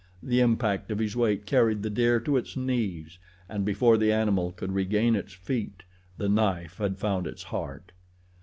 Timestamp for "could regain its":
4.51-5.33